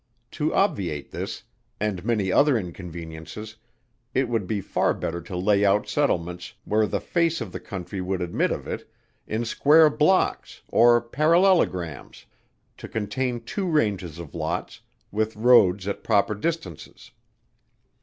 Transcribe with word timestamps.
To 0.31 0.51
obviate 0.51 1.11
this, 1.11 1.43
and 1.79 2.03
many 2.03 2.31
other 2.31 2.57
inconveniences, 2.57 3.57
it 4.15 4.27
would 4.29 4.47
be 4.47 4.59
far 4.59 4.95
better 4.95 5.21
to 5.21 5.37
lay 5.37 5.63
out 5.63 5.87
settlements, 5.87 6.55
where 6.65 6.87
the 6.87 6.99
face 6.99 7.39
of 7.39 7.51
the 7.51 7.59
country 7.59 8.01
would 8.01 8.19
admit 8.19 8.49
of 8.49 8.65
it, 8.67 8.89
in 9.27 9.45
square 9.45 9.91
blocks, 9.91 10.63
or 10.69 11.01
parallelograms; 11.01 12.25
to 12.77 12.87
contain 12.87 13.41
two 13.41 13.67
ranges 13.67 14.17
of 14.17 14.33
lots, 14.33 14.81
with 15.11 15.35
roads 15.35 15.87
at 15.87 16.03
proper 16.03 16.33
distances. 16.33 17.11